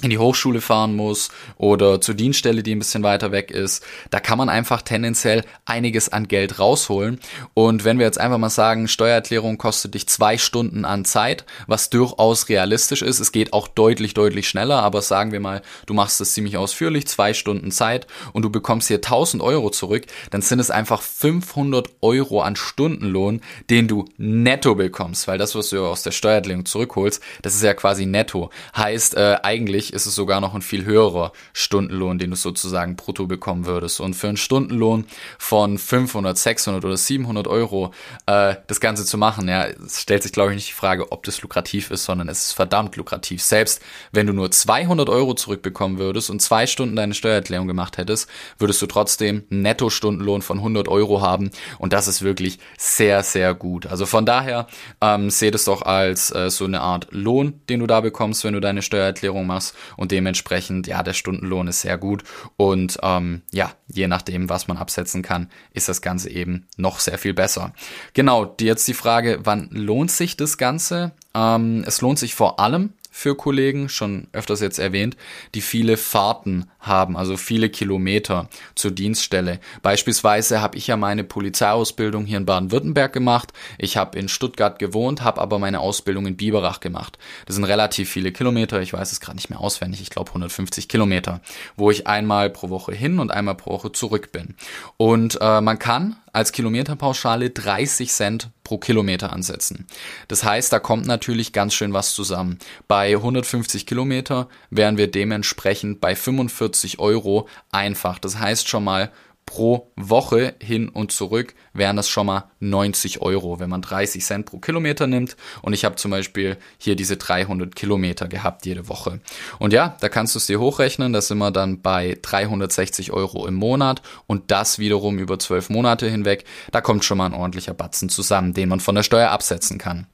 in 0.02 0.10
die 0.10 0.18
Hochschule 0.18 0.62
fahren 0.62 0.96
muss 0.96 1.30
oder 1.58 2.00
zur 2.00 2.16
Dienststelle, 2.16 2.64
die 2.64 2.76
ein 2.76 2.80
bisschen 2.80 3.04
weiter 3.04 3.32
weg 3.32 3.52
ist. 3.52 3.84
Da 4.12 4.20
kann 4.20 4.38
man 4.38 4.50
einfach 4.50 4.82
tendenziell 4.82 5.44
einiges 5.66 6.10
an 6.10 6.28
Geld 6.28 6.60
rausholen. 6.60 7.20
Und 7.54 7.84
wenn 7.84 8.00
wir 8.00 8.06
jetzt 8.06 8.20
einfach 8.20 8.38
mal 8.38 8.50
sagen, 8.50 8.88
Steuererklärung 8.88 9.58
kostet 9.58 9.94
dich 9.94 10.08
zwei 10.08 10.38
Stunden 10.38 10.86
an 10.86 11.06
Zeit, 11.06 11.46
was 11.68 11.90
durchaus 11.90 12.50
realistisch 12.50 13.02
ist. 13.02 13.20
Es 13.20 13.32
geht 13.32 13.54
auch 13.54 13.68
deutlich, 13.68 14.14
deutlich 14.14 14.48
schneller, 14.48 14.82
aber 14.82 15.02
sagen 15.02 15.32
wir 15.32 15.40
mal, 15.40 15.62
du 15.86 15.94
machst 15.94 16.22
es 16.22 16.34
ziemlich 16.34 16.58
ausführlich, 16.58 17.08
zwei 17.08 17.34
Stunden 17.34 17.72
Zeit 17.72 18.08
und 18.34 18.44
du 18.44 18.50
bekommst 18.50 18.88
hier 18.88 18.98
1000 18.98 19.44
Euro 19.44 19.70
zurück, 19.70 20.06
dann 20.32 20.42
sind 20.42 20.60
es 20.60 20.72
einfach 20.72 21.02
500 21.02 21.90
Euro 22.02 22.42
an 22.42 22.56
Stundenlohn, 22.56 23.42
den 23.70 23.88
du 23.88 24.06
netto 24.18 24.76
bekommst, 24.76 25.28
weil 25.28 25.38
das, 25.38 25.56
was 25.56 25.70
du 25.70 25.86
aus 25.86 26.04
der 26.04 26.12
Steuererklärung 26.12 26.66
zurückholst, 26.66 27.22
das 27.42 27.56
ist 27.56 27.64
ja 27.64 27.74
quasi 27.74 28.06
netto. 28.06 28.50
Heißt, 28.76 29.16
äh, 29.16 29.38
eigentlich 29.44 29.89
ist 29.92 30.06
es 30.06 30.16
sogar 30.16 30.42
noch 30.42 30.56
ein 30.56 30.62
viel 30.62 30.86
höherer 30.86 31.32
Stundenlohn, 31.54 32.20
den 32.20 32.32
du 32.32 32.36
sozusagen 32.36 32.96
brutto 32.96 33.28
bekommen 33.28 33.66
würdest. 33.66 34.00
Und 34.00 34.14
für 34.14 34.28
einen 34.28 34.38
Stundenlohn 34.38 35.06
von 35.38 35.78
500, 35.78 36.38
600 36.38 36.86
oder 36.86 36.98
700 36.98 37.48
Euro 37.48 37.94
äh, 38.26 38.56
das 38.68 38.80
Ganze 38.80 39.06
zu 39.06 39.18
machen, 39.18 39.48
ja, 39.48 39.66
es 39.66 40.02
stellt 40.02 40.24
sich, 40.24 40.32
glaube 40.32 40.52
ich, 40.52 40.56
nicht 40.56 40.70
die 40.70 40.74
Frage, 40.74 41.12
ob 41.12 41.24
das 41.24 41.42
lukrativ 41.42 41.92
ist, 41.92 42.06
sondern 42.06 42.30
es 42.30 42.46
ist 42.46 42.54
verdammt 42.54 42.96
lukrativ. 42.96 43.42
Selbst 43.42 43.82
wenn 44.12 44.28
du 44.28 44.34
nur 44.34 44.52
200 44.52 45.10
Euro 45.10 45.34
zurückbekommen 45.34 45.98
würdest 45.98 46.30
und 46.30 46.42
zwei 46.42 46.68
Stunden 46.68 46.96
deine 46.96 47.14
Steuererklärung 47.14 47.68
gemacht 47.68 47.98
hättest, 47.98 48.30
würdest 48.58 48.82
du 48.82 48.88
trotzdem 48.88 49.44
einen 49.50 49.62
Netto-Stundenlohn 49.62 50.42
von 50.42 50.58
100 50.58 50.88
Euro 50.88 51.22
haben. 51.22 51.52
Und 51.78 51.94
das 51.94 52.08
ist 52.08 52.22
wirklich 52.22 52.60
sehr, 52.78 53.24
sehr 53.24 53.54
gut. 53.54 53.86
Also 53.88 54.06
von 54.06 54.26
daher 54.26 54.68
ähm, 55.02 55.30
seht 55.30 55.56
es 55.56 55.66
doch 55.66 55.82
als 55.82 56.34
äh, 56.34 56.50
so 56.50 56.66
eine 56.66 56.82
Art 56.82 57.08
Lohn, 57.12 57.62
den 57.70 57.80
du 57.80 57.88
da 57.88 58.02
bekommst, 58.02 58.44
wenn 58.44 58.54
du 58.54 58.60
deine 58.60 58.82
Steuererklärung 58.82 59.46
machst 59.48 59.76
und 59.98 60.12
dementsprechend, 60.12 60.88
ja, 60.88 61.04
der 61.04 61.14
Stundenlohn 61.14 61.68
ist 61.68 61.82
sehr 61.82 61.98
gut 61.98 62.24
und 62.58 62.98
ähm, 63.02 63.42
ja, 63.52 63.72
je 63.88 64.08
nachdem, 64.08 64.50
was 64.50 64.68
man 64.68 64.78
absetzen 64.78 65.22
kann, 65.22 65.50
ist 65.74 65.90
das 65.90 66.02
Ganze 66.02 66.30
eben 66.30 66.68
noch 66.78 67.00
sehr 67.00 67.18
viel 67.18 67.34
besser. 67.34 67.74
Genau, 68.14 68.56
jetzt 68.60 68.88
die 68.88 68.94
Frage, 68.94 69.40
wann 69.44 69.70
lohnt 69.72 70.12
sich 70.12 70.38
das 70.38 70.58
Ganze? 70.58 71.12
Ähm, 71.34 71.84
es 71.86 72.02
lohnt 72.02 72.20
sich 72.20 72.36
vor 72.36 72.60
allem, 72.60 72.94
für 73.20 73.36
Kollegen, 73.36 73.90
schon 73.90 74.28
öfters 74.32 74.62
jetzt 74.62 74.80
erwähnt, 74.80 75.18
die 75.54 75.60
viele 75.60 75.98
Fahrten 75.98 76.70
haben, 76.80 77.18
also 77.18 77.36
viele 77.36 77.70
Kilometer 77.70 78.48
zur 78.76 78.92
Dienststelle. 78.92 79.60
Beispielsweise 79.82 80.62
habe 80.62 80.78
ich 80.78 80.88
ja 80.88 80.96
meine 80.96 81.26
Polizeiausbildung 81.26 82.26
hier 82.26 82.38
in 82.38 82.46
Baden-Württemberg 82.46 83.12
gemacht. 83.12 83.52
Ich 83.78 83.98
habe 83.98 84.18
in 84.18 84.30
Stuttgart 84.30 84.80
gewohnt, 84.80 85.22
habe 85.22 85.42
aber 85.42 85.60
meine 85.60 85.82
Ausbildung 85.82 86.28
in 86.28 86.38
Biberach 86.38 86.80
gemacht. 86.80 87.20
Das 87.46 87.58
sind 87.58 87.66
relativ 87.66 88.10
viele 88.10 88.32
Kilometer, 88.32 88.82
ich 88.82 88.94
weiß 88.94 89.12
es 89.12 89.20
gerade 89.20 89.36
nicht 89.36 89.50
mehr 89.50 89.60
auswendig, 89.60 90.02
ich 90.02 90.10
glaube 90.10 90.30
150 90.30 90.88
Kilometer, 90.88 91.42
wo 91.76 91.92
ich 91.92 92.08
einmal 92.08 92.50
pro 92.50 92.70
Woche 92.70 92.94
hin 92.94 93.20
und 93.20 93.32
einmal 93.32 93.56
pro 93.56 93.72
Woche 93.72 93.92
zurück 93.92 94.32
bin. 94.32 94.56
Und 94.96 95.38
äh, 95.42 95.60
man 95.60 95.78
kann 95.78 96.16
als 96.34 96.52
Kilometerpauschale 96.52 97.50
30 97.50 98.12
Cent 98.12 98.50
pro 98.64 98.78
Kilometer 98.78 99.34
ansetzen. 99.34 99.88
Das 100.28 100.44
heißt, 100.44 100.72
da 100.72 100.80
kommt 100.80 101.06
natürlich 101.06 101.54
ganz 101.54 101.74
schön 101.74 101.94
was 101.94 102.14
zusammen. 102.14 102.60
Bei 102.88 103.16
150 103.16 103.86
Kilometer 103.86 104.48
wären 104.70 104.98
wir 104.98 105.10
dementsprechend 105.10 106.02
bei 106.02 106.16
45 106.16 107.00
Euro 107.00 107.48
einfach. 107.72 108.20
Das 108.20 108.40
heißt 108.40 108.68
schon 108.68 108.84
mal 108.84 109.12
pro 109.50 109.92
Woche 109.96 110.54
hin 110.62 110.90
und 110.90 111.12
zurück 111.12 111.56
wären 111.74 111.96
das 111.96 112.08
schon 112.08 112.28
mal 112.28 112.52
90 112.60 113.24
Euro, 113.24 113.60
wenn 113.60 113.68
man 113.68 113.82
30 113.82 114.24
Cent 114.24 114.46
pro 114.46 114.60
Kilometer 114.60 115.08
nimmt. 115.08 115.36
Und 115.64 115.74
ich 115.74 115.86
habe 115.86 115.96
zum 115.96 116.12
Beispiel 116.12 116.58
hier 116.78 116.96
diese 116.96 117.18
300 117.18 117.76
Kilometer 117.76 118.28
gehabt 118.28 118.68
jede 118.68 118.88
Woche. 118.90 119.22
Und 119.58 119.74
ja, 119.74 119.98
da 120.02 120.08
kannst 120.08 120.36
du 120.36 120.38
es 120.38 120.46
dir 120.46 120.60
hochrechnen. 120.60 121.14
Da 121.14 121.22
sind 121.22 121.40
wir 121.40 121.50
dann 121.50 121.82
bei 121.82 122.16
360 122.22 123.12
Euro 123.12 123.48
im 123.48 123.56
Monat 123.56 124.04
und 124.28 124.52
das 124.52 124.78
wiederum 124.78 125.18
über 125.18 125.40
12 125.40 125.72
Monate 125.72 126.08
hinweg. 126.08 126.46
Da 126.72 126.82
kommt 126.82 127.04
schon 127.04 127.18
mal 127.18 127.26
ein 127.26 127.34
ordentlicher 127.34 127.74
Batzen 127.74 128.10
zusammen, 128.10 128.54
den 128.54 128.70
man 128.70 128.80
von 128.80 128.94
der 128.94 129.04
Steuer 129.04 129.32
absetzen 129.32 129.80
kann. 129.80 130.06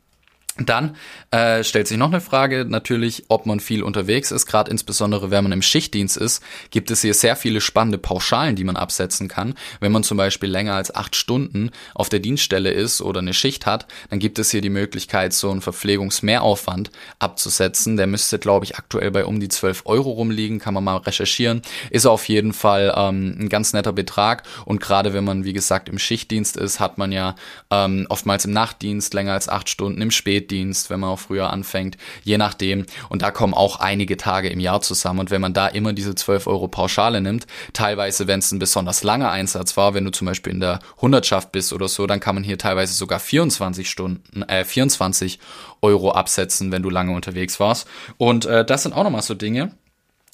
Dann 0.57 0.95
äh, 1.31 1.65
stellt 1.65 1.89
sich 1.89 1.97
noch 1.97 2.07
eine 2.07 2.21
Frage 2.21 2.63
natürlich, 2.63 3.25
ob 3.27 3.45
man 3.45 3.59
viel 3.59 3.83
unterwegs 3.83 4.31
ist. 4.31 4.45
Gerade 4.45 4.71
insbesondere, 4.71 5.29
wenn 5.29 5.43
man 5.43 5.51
im 5.51 5.61
Schichtdienst 5.61 6.15
ist, 6.15 6.41
gibt 6.69 6.91
es 6.91 7.01
hier 7.01 7.13
sehr 7.13 7.35
viele 7.35 7.59
spannende 7.59 7.97
Pauschalen, 7.97 8.55
die 8.55 8.63
man 8.63 8.77
absetzen 8.77 9.27
kann. 9.27 9.55
Wenn 9.81 9.91
man 9.91 10.03
zum 10.03 10.15
Beispiel 10.15 10.49
länger 10.49 10.75
als 10.75 10.95
acht 10.95 11.17
Stunden 11.17 11.71
auf 11.93 12.07
der 12.07 12.21
Dienststelle 12.21 12.71
ist 12.71 13.01
oder 13.01 13.19
eine 13.19 13.33
Schicht 13.33 13.65
hat, 13.65 13.87
dann 14.09 14.19
gibt 14.19 14.39
es 14.39 14.49
hier 14.49 14.61
die 14.61 14.69
Möglichkeit, 14.69 15.33
so 15.33 15.51
einen 15.51 15.59
Verpflegungsmehraufwand 15.59 16.89
abzusetzen. 17.19 17.97
Der 17.97 18.07
müsste, 18.07 18.39
glaube 18.39 18.63
ich, 18.63 18.77
aktuell 18.77 19.11
bei 19.11 19.25
um 19.25 19.41
die 19.41 19.49
12 19.49 19.81
Euro 19.83 20.11
rumliegen. 20.11 20.59
Kann 20.59 20.73
man 20.73 20.85
mal 20.85 20.95
recherchieren. 20.97 21.63
Ist 21.89 22.05
auf 22.05 22.29
jeden 22.29 22.53
Fall 22.53 22.93
ähm, 22.95 23.35
ein 23.37 23.49
ganz 23.49 23.73
netter 23.73 23.91
Betrag. 23.91 24.43
Und 24.63 24.79
gerade 24.79 25.13
wenn 25.13 25.25
man, 25.25 25.43
wie 25.43 25.53
gesagt, 25.53 25.89
im 25.89 25.99
Schichtdienst 25.99 26.55
ist, 26.55 26.79
hat 26.79 26.97
man 26.97 27.11
ja 27.11 27.35
ähm, 27.71 28.07
oftmals 28.07 28.45
im 28.45 28.51
Nachtdienst 28.51 29.13
länger 29.13 29.33
als 29.33 29.49
acht 29.49 29.67
Stunden, 29.67 30.01
im 30.01 30.11
Spät 30.11 30.44
Spätdienst, 30.45 30.89
wenn 30.89 30.99
man 30.99 31.09
auch 31.09 31.19
früher 31.19 31.51
anfängt, 31.51 31.97
je 32.23 32.37
nachdem. 32.37 32.85
Und 33.09 33.21
da 33.21 33.31
kommen 33.31 33.53
auch 33.53 33.79
einige 33.79 34.17
Tage 34.17 34.49
im 34.49 34.59
Jahr 34.59 34.81
zusammen. 34.81 35.19
Und 35.19 35.31
wenn 35.31 35.41
man 35.41 35.53
da 35.53 35.67
immer 35.67 35.93
diese 35.93 36.13
12 36.13 36.47
Euro 36.47 36.67
Pauschale 36.67 37.21
nimmt, 37.21 37.47
teilweise, 37.73 38.27
wenn 38.27 38.39
es 38.39 38.51
ein 38.51 38.59
besonders 38.59 39.03
langer 39.03 39.31
Einsatz 39.31 39.75
war, 39.75 39.93
wenn 39.93 40.05
du 40.05 40.11
zum 40.11 40.27
Beispiel 40.27 40.53
in 40.53 40.59
der 40.59 40.79
Hundertschaft 41.01 41.51
bist 41.51 41.73
oder 41.73 41.87
so, 41.87 42.05
dann 42.05 42.19
kann 42.19 42.35
man 42.35 42.43
hier 42.43 42.57
teilweise 42.57 42.93
sogar 42.93 43.19
24 43.19 43.89
Stunden, 43.89 44.43
äh, 44.43 44.63
24 44.63 45.39
Euro 45.81 46.11
absetzen, 46.11 46.71
wenn 46.71 46.83
du 46.83 46.89
lange 46.89 47.13
unterwegs 47.13 47.59
warst. 47.59 47.87
Und 48.17 48.45
äh, 48.45 48.63
das 48.63 48.83
sind 48.83 48.93
auch 48.93 49.03
nochmal 49.03 49.23
so 49.23 49.33
Dinge, 49.33 49.71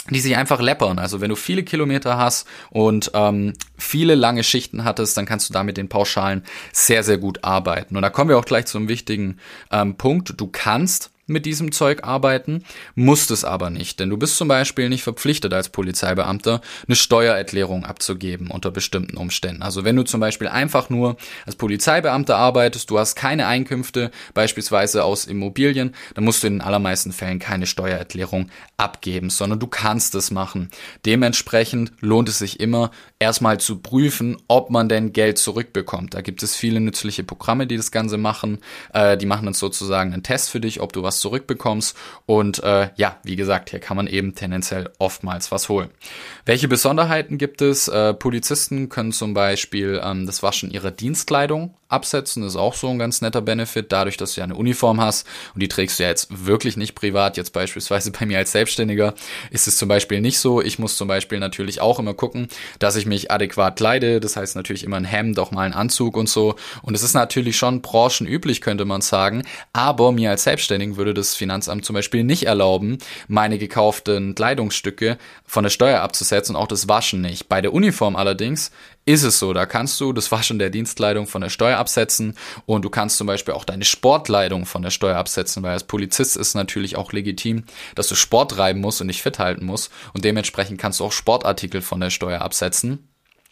die 0.10 0.20
sich 0.20 0.36
einfach 0.36 0.62
läppern. 0.62 1.00
Also 1.00 1.22
wenn 1.22 1.30
du 1.30 1.36
viele 1.36 1.64
Kilometer 1.64 2.18
hast 2.18 2.48
und 2.70 3.12
ähm, 3.14 3.54
viele 3.78 4.16
lange 4.16 4.44
Schichten 4.44 4.84
hattest, 4.84 5.16
dann 5.16 5.26
kannst 5.26 5.50
du 5.50 5.54
da 5.54 5.64
mit 5.64 5.78
den 5.78 5.90
Pauschalen 5.90 6.44
sehr, 6.72 7.04
sehr 7.04 7.18
gut 7.18 7.44
arbeiten. 7.44 7.96
Und 7.96 8.02
da 8.02 8.10
kommen 8.10 8.30
wir 8.30 8.38
auch 8.38 8.46
gleich 8.46 8.66
zum 8.66 8.88
wichtigen 8.88 9.38
ähm, 9.72 9.96
Punkt. 9.96 10.34
Du 10.38 10.48
kannst 10.48 11.12
mit 11.32 11.46
diesem 11.46 11.72
Zeug 11.72 12.04
arbeiten, 12.04 12.64
musst 12.96 13.32
es 13.32 13.44
aber 13.44 13.70
nicht, 13.70 14.00
denn 14.00 14.10
du 14.10 14.18
bist 14.18 14.38
zum 14.38 14.48
Beispiel 14.48 14.90
nicht 14.90 15.04
verpflichtet 15.04 15.54
als 15.54 15.70
Polizeibeamter 15.70 16.62
eine 16.88 16.96
Steuererklärung 16.96 17.86
abzugeben 17.86 18.52
unter 18.52 18.72
bestimmten 18.72 19.18
Umständen. 19.18 19.62
Also 19.62 19.84
wenn 19.84 19.96
du 19.96 20.04
zum 20.04 20.20
Beispiel 20.20 20.48
einfach 20.48 20.90
nur 20.90 21.18
als 21.46 21.56
Polizeibeamter 21.56 22.38
arbeitest, 22.38 22.90
du 22.90 23.00
hast 23.00 23.16
keine 23.16 23.48
Einkünfte, 23.48 24.12
beispielsweise 24.34 25.04
aus 25.04 25.26
Immobilien, 25.26 25.96
dann 26.16 26.24
musst 26.24 26.44
du 26.44 26.48
in 26.48 26.56
den 26.56 26.62
allermeisten 26.62 27.12
Fällen 27.12 27.40
keine 27.40 27.66
Steuererklärung 27.66 28.50
abgeben, 28.78 29.30
sondern 29.30 29.60
du 29.60 29.68
kannst 29.68 30.16
es 30.16 30.32
machen. 30.32 30.70
Dementsprechend 31.06 31.92
lohnt 32.00 32.30
es 32.30 32.40
sich 32.40 32.60
immer, 32.60 32.92
erstmal 33.22 33.60
zu 33.60 33.80
prüfen, 33.80 34.38
ob 34.48 34.72
man 34.72 34.90
denn 34.90 35.14
Geld 35.14 35.38
zurückbekommt. 35.38 36.14
Da 36.14 36.22
gibt 36.22 36.44
es 36.44 36.56
viele 36.56 36.80
nützliche 36.80 37.24
Programme, 37.24 37.68
die 37.68 37.78
das 37.78 37.92
Ganze 37.92 38.18
machen. 38.18 38.58
Äh, 38.94 39.18
die 39.18 39.28
machen 39.28 39.46
dann 39.46 39.54
sozusagen 39.54 40.14
einen 40.14 40.24
Test 40.24 40.50
für 40.50 40.60
dich, 40.60 40.82
ob 40.82 40.92
du 40.92 41.04
was 41.04 41.21
was 41.22 41.32
zurückbekommst. 41.32 41.96
Und 42.26 42.64
äh, 42.64 42.90
ja, 42.96 43.18
wie 43.24 43.36
gesagt, 43.36 43.70
hier 43.70 43.80
kann 43.80 43.98
man 43.98 44.08
eben 44.08 44.36
tendenziell 44.36 44.90
oftmals 45.00 45.52
was 45.52 45.70
holen. 45.70 45.90
Welche 46.46 46.68
Besonderheiten 46.68 47.38
gibt 47.38 47.62
es? 47.62 47.88
Äh, 47.88 48.14
Polizisten 48.14 48.90
können 48.90 49.12
zum 49.12 49.34
Beispiel 49.34 50.02
ähm, 50.04 50.26
das 50.26 50.44
Waschen 50.44 50.72
ihrer 50.72 50.92
Dienstkleidung 50.92 51.76
absetzen. 51.92 52.44
Ist 52.44 52.56
auch 52.56 52.74
so 52.74 52.90
ein 52.90 53.00
ganz 53.00 53.22
netter 53.22 53.42
Benefit, 53.42 53.92
dadurch, 53.92 54.18
dass 54.18 54.34
du 54.34 54.42
ja 54.42 54.46
eine 54.46 54.56
Uniform 54.56 55.02
hast 55.02 55.28
und 55.54 55.62
die 55.62 55.68
trägst 55.68 56.00
du 56.00 56.04
ja 56.04 56.10
jetzt 56.10 56.46
wirklich 56.46 56.78
nicht 56.78 56.96
privat. 56.96 57.38
Jetzt 57.38 57.54
beispielsweise 57.54 58.12
bei 58.12 58.26
mir 58.26 58.38
als 58.38 58.52
Selbstständiger 58.52 59.14
ist 59.52 59.68
es 59.68 59.78
zum 59.78 59.90
Beispiel 59.90 60.22
nicht 60.22 60.40
so. 60.40 60.62
Ich 60.62 60.80
muss 60.80 60.98
zum 60.98 61.08
Beispiel 61.08 61.40
natürlich 61.40 61.82
auch 61.82 62.00
immer 62.00 62.14
gucken, 62.14 62.48
dass 62.80 62.96
ich 62.96 63.06
mich 63.06 63.32
adäquat 63.32 63.76
kleide. 63.76 64.20
Das 64.20 64.36
heißt 64.36 64.56
natürlich 64.56 64.84
immer 64.84 64.98
ein 64.98 65.06
Hemd, 65.06 65.38
auch 65.40 65.52
mal 65.52 65.64
ein 65.64 65.74
Anzug 65.74 66.18
und 66.18 66.30
so. 66.30 66.56
Und 66.82 66.96
es 66.96 67.04
ist 67.04 67.14
natürlich 67.14 67.58
schon 67.58 67.82
branchenüblich, 67.82 68.62
könnte 68.62 68.86
man 68.86 69.02
sagen. 69.02 69.44
Aber 69.74 70.12
mir 70.12 70.32
als 70.32 70.44
Selbstständigen 70.44 70.98
würde 70.98 71.11
das 71.14 71.36
Finanzamt 71.36 71.86
zum 71.86 71.94
Beispiel 71.94 72.24
nicht 72.24 72.46
erlauben, 72.46 72.98
meine 73.28 73.58
gekauften 73.58 74.36
Kleidungsstücke 74.36 75.18
von 75.46 75.64
der 75.64 75.70
Steuer 75.70 76.02
abzusetzen 76.02 76.56
und 76.56 76.62
auch 76.62 76.68
das 76.68 76.88
Waschen 76.88 77.22
nicht. 77.22 77.50
Bei 77.50 77.62
der 77.62 77.74
Uniform 77.74 78.16
allerdings 78.16 78.72
ist 79.06 79.24
es 79.24 79.40
so. 79.40 79.54
Da 79.54 79.66
kannst 79.66 80.00
du 80.00 80.14
das 80.14 80.32
Waschen 80.32 80.60
der 80.60 80.70
Dienstkleidung 80.70 81.28
von 81.28 81.42
der 81.42 81.50
Steuer 81.50 81.78
absetzen 81.78 82.36
und 82.66 82.86
du 82.86 82.90
kannst 82.90 83.18
zum 83.18 83.28
Beispiel 83.28 83.54
auch 83.54 83.66
deine 83.66 83.86
Sportkleidung 83.86 84.66
von 84.66 84.82
der 84.82 84.92
Steuer 84.92 85.18
absetzen, 85.18 85.64
weil 85.64 85.72
als 85.72 85.84
Polizist 85.84 86.38
ist 86.38 86.54
natürlich 86.54 86.96
auch 86.96 87.12
legitim, 87.12 87.64
dass 87.96 88.08
du 88.08 88.16
Sport 88.16 88.52
treiben 88.52 88.82
musst 88.82 89.02
und 89.02 89.08
dich 89.08 89.22
fit 89.22 89.40
halten 89.40 89.66
musst 89.66 89.92
und 90.14 90.24
dementsprechend 90.26 90.80
kannst 90.80 91.00
du 91.00 91.06
auch 91.06 91.12
Sportartikel 91.12 91.82
von 91.82 92.00
der 92.00 92.10
Steuer 92.10 92.42
absetzen. 92.42 93.11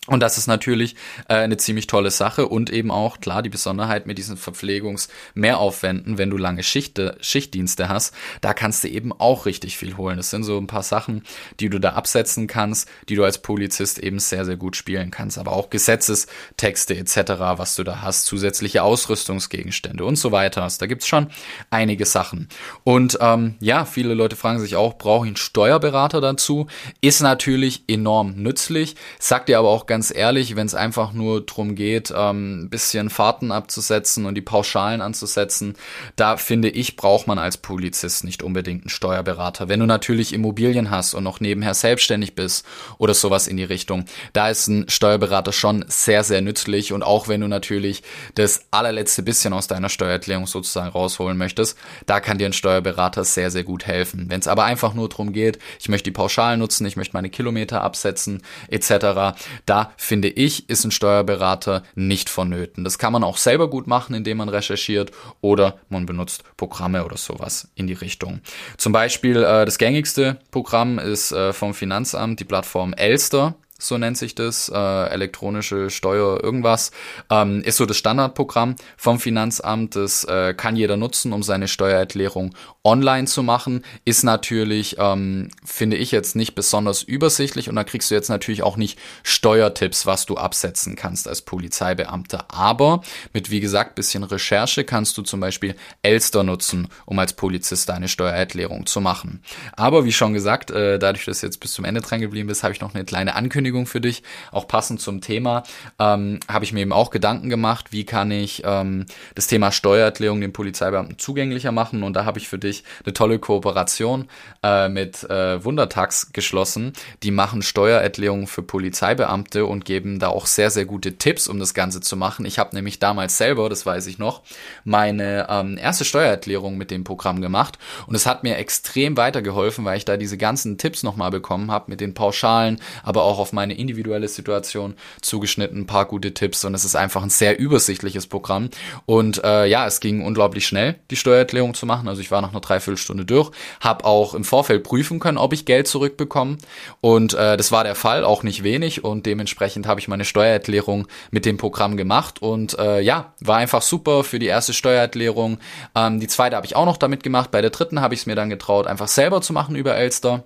Und 0.09 0.21
das 0.21 0.37
ist 0.37 0.47
natürlich 0.47 0.95
äh, 1.27 1.35
eine 1.35 1.57
ziemlich 1.57 1.87
tolle 1.87 2.11
Sache 2.11 2.47
und 2.47 2.71
eben 2.71 2.89
auch, 2.91 3.19
klar, 3.19 3.41
die 3.41 3.49
Besonderheit 3.49 4.07
mit 4.07 4.17
diesen 4.17 4.37
Verpflegungsmehraufwänden, 4.37 6.17
wenn 6.17 6.29
du 6.29 6.37
lange 6.37 6.63
Schichte, 6.63 7.17
Schichtdienste 7.21 7.89
hast, 7.89 8.13
da 8.41 8.53
kannst 8.53 8.83
du 8.83 8.87
eben 8.87 9.13
auch 9.13 9.45
richtig 9.45 9.77
viel 9.77 9.97
holen. 9.97 10.17
Das 10.17 10.31
sind 10.31 10.43
so 10.43 10.57
ein 10.57 10.67
paar 10.67 10.83
Sachen, 10.83 11.23
die 11.59 11.69
du 11.69 11.79
da 11.79 11.91
absetzen 11.93 12.47
kannst, 12.47 12.89
die 13.07 13.15
du 13.15 13.23
als 13.23 13.41
Polizist 13.41 13.99
eben 13.99 14.19
sehr, 14.19 14.45
sehr 14.45 14.57
gut 14.57 14.75
spielen 14.75 15.11
kannst. 15.11 15.37
Aber 15.37 15.51
auch 15.51 15.69
Gesetzestexte 15.69 16.95
etc., 16.97 17.17
was 17.57 17.75
du 17.75 17.83
da 17.83 18.01
hast, 18.01 18.25
zusätzliche 18.25 18.81
Ausrüstungsgegenstände 18.81 20.03
und 20.03 20.15
so 20.15 20.31
weiter. 20.31 20.67
Da 20.79 20.85
gibt's 20.87 21.07
schon 21.07 21.27
einige 21.69 22.05
Sachen. 22.05 22.47
Und 22.83 23.17
ähm, 23.21 23.55
ja, 23.59 23.85
viele 23.85 24.13
Leute 24.13 24.35
fragen 24.35 24.59
sich 24.59 24.75
auch, 24.75 24.97
brauche 24.97 25.25
ich 25.25 25.29
einen 25.29 25.35
Steuerberater 25.35 26.21
dazu? 26.21 26.67
Ist 27.01 27.21
natürlich 27.21 27.83
enorm 27.87 28.35
nützlich, 28.35 28.95
sagt 29.19 29.49
dir 29.49 29.59
aber 29.59 29.69
auch 29.69 29.85
ganz 29.85 29.98
ganz 29.99 30.15
ehrlich, 30.15 30.55
wenn 30.55 30.65
es 30.65 30.75
einfach 30.75 31.11
nur 31.11 31.45
drum 31.45 31.75
geht, 31.75 32.13
ähm, 32.15 32.61
ein 32.61 32.69
bisschen 32.69 33.09
Fahrten 33.09 33.51
abzusetzen 33.51 34.25
und 34.25 34.35
die 34.35 34.41
Pauschalen 34.41 35.01
anzusetzen, 35.01 35.75
da 36.15 36.37
finde 36.37 36.69
ich, 36.69 36.95
braucht 36.95 37.27
man 37.27 37.37
als 37.37 37.57
Polizist 37.57 38.23
nicht 38.23 38.41
unbedingt 38.41 38.83
einen 38.83 38.89
Steuerberater. 38.89 39.67
Wenn 39.67 39.81
du 39.81 39.85
natürlich 39.85 40.31
Immobilien 40.31 40.89
hast 40.89 41.15
und 41.15 41.25
noch 41.25 41.41
nebenher 41.41 41.73
selbstständig 41.73 42.33
bist 42.33 42.65
oder 42.97 43.13
sowas 43.13 43.45
in 43.45 43.57
die 43.57 43.65
Richtung, 43.65 44.05
da 44.31 44.47
ist 44.49 44.69
ein 44.69 44.85
Steuerberater 44.87 45.51
schon 45.51 45.83
sehr, 45.89 46.23
sehr 46.23 46.39
nützlich 46.39 46.93
und 46.93 47.03
auch 47.03 47.27
wenn 47.27 47.41
du 47.41 47.49
natürlich 47.49 48.01
das 48.35 48.67
allerletzte 48.71 49.21
bisschen 49.21 49.51
aus 49.51 49.67
deiner 49.67 49.89
Steuererklärung 49.89 50.47
sozusagen 50.47 50.91
rausholen 50.91 51.37
möchtest, 51.37 51.77
da 52.05 52.21
kann 52.21 52.37
dir 52.37 52.45
ein 52.45 52.53
Steuerberater 52.53 53.25
sehr, 53.25 53.51
sehr 53.51 53.65
gut 53.65 53.85
helfen. 53.85 54.27
Wenn 54.29 54.39
es 54.39 54.47
aber 54.47 54.63
einfach 54.63 54.93
nur 54.93 55.09
drum 55.09 55.33
geht, 55.33 55.59
ich 55.77 55.89
möchte 55.89 56.05
die 56.05 56.15
Pauschalen 56.15 56.61
nutzen, 56.61 56.85
ich 56.85 56.95
möchte 56.95 57.17
meine 57.17 57.29
Kilometer 57.29 57.81
absetzen 57.81 58.43
etc., 58.69 59.35
da 59.65 59.88
finde 59.97 60.29
ich, 60.29 60.69
ist 60.69 60.83
ein 60.85 60.91
Steuerberater 60.91 61.83
nicht 61.95 62.29
vonnöten. 62.29 62.83
Das 62.83 62.97
kann 62.97 63.13
man 63.13 63.23
auch 63.23 63.37
selber 63.37 63.69
gut 63.69 63.87
machen, 63.87 64.15
indem 64.15 64.37
man 64.37 64.49
recherchiert 64.49 65.11
oder 65.41 65.79
man 65.89 66.05
benutzt 66.05 66.43
Programme 66.57 67.05
oder 67.05 67.17
sowas 67.17 67.69
in 67.75 67.87
die 67.87 67.93
Richtung. 67.93 68.41
Zum 68.77 68.93
Beispiel 68.93 69.37
äh, 69.37 69.65
das 69.65 69.77
gängigste 69.77 70.39
Programm 70.51 70.99
ist 70.99 71.31
äh, 71.31 71.53
vom 71.53 71.73
Finanzamt 71.73 72.39
die 72.39 72.45
Plattform 72.45 72.93
Elster 72.93 73.55
so 73.79 73.97
nennt 73.97 74.17
sich 74.17 74.35
das, 74.35 74.69
äh, 74.69 75.09
elektronische 75.09 75.89
Steuer 75.89 76.43
irgendwas, 76.43 76.91
ähm, 77.29 77.61
ist 77.61 77.77
so 77.77 77.85
das 77.85 77.97
Standardprogramm 77.97 78.75
vom 78.97 79.19
Finanzamt. 79.19 79.95
Das 79.95 80.25
äh, 80.25 80.53
kann 80.53 80.75
jeder 80.75 80.97
nutzen, 80.97 81.31
um 81.31 81.41
seine 81.41 81.67
Steuererklärung 81.67 82.53
online 82.89 83.27
zu 83.27 83.43
machen. 83.43 83.83
Ist 84.03 84.23
natürlich, 84.23 84.95
ähm, 84.97 85.49
finde 85.63 85.95
ich 85.95 86.11
jetzt 86.11 86.35
nicht 86.35 86.55
besonders 86.55 87.03
übersichtlich 87.03 87.69
und 87.69 87.75
da 87.75 87.83
kriegst 87.83 88.09
du 88.09 88.15
jetzt 88.15 88.29
natürlich 88.29 88.63
auch 88.63 88.77
nicht 88.77 88.97
Steuertipps, 89.21 90.07
was 90.07 90.25
du 90.25 90.37
absetzen 90.37 90.95
kannst 90.95 91.27
als 91.27 91.43
Polizeibeamter. 91.43 92.45
Aber 92.49 93.01
mit, 93.31 93.51
wie 93.51 93.59
gesagt, 93.59 93.95
bisschen 93.95 94.23
Recherche 94.23 94.83
kannst 94.83 95.17
du 95.17 95.21
zum 95.21 95.39
Beispiel 95.39 95.75
Elster 96.01 96.43
nutzen, 96.43 96.87
um 97.05 97.19
als 97.19 97.33
Polizist 97.33 97.89
deine 97.89 98.07
Steuererklärung 98.07 98.87
zu 98.87 99.01
machen. 99.01 99.43
Aber 99.75 100.03
wie 100.03 100.11
schon 100.11 100.33
gesagt, 100.33 100.71
äh, 100.71 100.97
dadurch, 100.97 101.25
dass 101.25 101.41
du 101.41 101.45
jetzt 101.45 101.59
bis 101.59 101.73
zum 101.73 101.85
Ende 101.85 102.01
dran 102.01 102.21
geblieben 102.21 102.47
bist, 102.47 102.63
habe 102.63 102.73
ich 102.73 102.81
noch 102.81 102.95
eine 102.95 103.05
kleine 103.05 103.35
Ankündigung 103.35 103.85
für 103.85 104.01
dich, 104.01 104.23
auch 104.51 104.67
passend 104.67 104.99
zum 104.99 105.21
Thema, 105.21 105.63
ähm, 105.99 106.39
habe 106.47 106.65
ich 106.65 106.73
mir 106.73 106.81
eben 106.81 106.93
auch 106.93 107.11
Gedanken 107.11 107.49
gemacht, 107.49 107.91
wie 107.91 108.05
kann 108.05 108.31
ich 108.31 108.63
ähm, 108.65 109.05
das 109.35 109.45
Thema 109.45 109.71
Steuererklärung 109.71 110.41
den 110.41 110.53
Polizeibeamten 110.53 111.19
zugänglicher 111.19 111.71
machen. 111.71 112.03
Und 112.03 112.13
da 112.13 112.25
habe 112.25 112.39
ich 112.39 112.47
für 112.47 112.57
dich 112.57 112.78
eine 113.05 113.13
tolle 113.13 113.39
Kooperation 113.39 114.27
äh, 114.63 114.89
mit 114.89 115.23
äh, 115.29 115.63
Wundertax 115.63 116.31
geschlossen. 116.33 116.93
Die 117.23 117.31
machen 117.31 117.61
Steuererklärungen 117.61 118.47
für 118.47 118.63
Polizeibeamte 118.63 119.65
und 119.65 119.85
geben 119.85 120.19
da 120.19 120.29
auch 120.29 120.45
sehr, 120.45 120.69
sehr 120.69 120.85
gute 120.85 121.17
Tipps, 121.17 121.47
um 121.47 121.59
das 121.59 121.73
Ganze 121.73 122.01
zu 122.01 122.17
machen. 122.17 122.45
Ich 122.45 122.59
habe 122.59 122.75
nämlich 122.75 122.99
damals 122.99 123.37
selber, 123.37 123.69
das 123.69 123.85
weiß 123.85 124.07
ich 124.07 124.17
noch, 124.17 124.41
meine 124.83 125.47
ähm, 125.49 125.77
erste 125.77 126.05
Steuererklärung 126.05 126.77
mit 126.77 126.91
dem 126.91 127.03
Programm 127.03 127.41
gemacht 127.41 127.77
und 128.07 128.15
es 128.15 128.25
hat 128.25 128.43
mir 128.43 128.57
extrem 128.57 129.17
weitergeholfen, 129.17 129.85
weil 129.85 129.97
ich 129.97 130.05
da 130.05 130.17
diese 130.17 130.37
ganzen 130.37 130.77
Tipps 130.77 131.03
nochmal 131.03 131.31
bekommen 131.31 131.71
habe 131.71 131.85
mit 131.89 132.01
den 132.01 132.13
Pauschalen, 132.13 132.79
aber 133.03 133.23
auch 133.23 133.39
auf 133.39 133.53
meine 133.53 133.73
individuelle 133.75 134.27
Situation 134.27 134.95
zugeschnitten, 135.21 135.81
ein 135.81 135.87
paar 135.87 136.05
gute 136.05 136.33
Tipps 136.33 136.65
und 136.65 136.73
es 136.73 136.85
ist 136.85 136.95
einfach 136.95 137.23
ein 137.23 137.29
sehr 137.29 137.59
übersichtliches 137.59 138.27
Programm. 138.27 138.69
Und 139.05 139.43
äh, 139.43 139.65
ja, 139.65 139.85
es 139.85 139.99
ging 139.99 140.23
unglaublich 140.23 140.67
schnell, 140.67 140.95
die 141.11 141.15
Steuererklärung 141.15 141.73
zu 141.73 141.85
machen. 141.85 142.07
Also 142.07 142.21
ich 142.21 142.31
war 142.31 142.41
nach 142.41 142.51
einer 142.51 142.58
Dreiviertelstunde 142.61 143.25
durch, 143.25 143.51
habe 143.79 144.05
auch 144.05 144.33
im 144.33 144.43
Vorfeld 144.43 144.83
prüfen 144.83 145.19
können, 145.19 145.37
ob 145.37 145.53
ich 145.53 145.65
Geld 145.65 145.87
zurückbekomme. 145.87 146.57
Und 147.01 147.33
äh, 147.33 147.57
das 147.57 147.71
war 147.71 147.83
der 147.83 147.95
Fall, 147.95 148.23
auch 148.23 148.43
nicht 148.43 148.63
wenig. 148.63 149.03
Und 149.03 149.25
dementsprechend 149.25 149.87
habe 149.87 149.99
ich 149.99 150.07
meine 150.07 150.25
Steuererklärung 150.25 151.07
mit 151.31 151.45
dem 151.45 151.57
Programm 151.57 151.97
gemacht. 151.97 152.41
Und 152.41 152.77
äh, 152.79 153.01
ja, 153.01 153.33
war 153.39 153.57
einfach 153.57 153.81
super 153.81 154.23
für 154.23 154.39
die 154.39 154.47
erste 154.47 154.73
Steuererklärung. 154.73 155.59
Ähm, 155.95 156.19
die 156.19 156.27
zweite 156.27 156.55
habe 156.55 156.65
ich 156.65 156.75
auch 156.75 156.85
noch 156.85 156.97
damit 156.97 157.23
gemacht. 157.23 157.51
Bei 157.51 157.61
der 157.61 157.69
dritten 157.69 158.01
habe 158.01 158.13
ich 158.13 158.21
es 158.21 158.25
mir 158.25 158.35
dann 158.35 158.49
getraut, 158.49 158.87
einfach 158.87 159.07
selber 159.07 159.41
zu 159.41 159.53
machen 159.53 159.75
über 159.75 159.95
Elster. 159.95 160.43